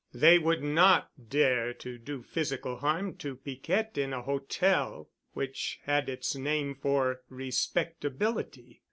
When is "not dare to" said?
0.63-1.99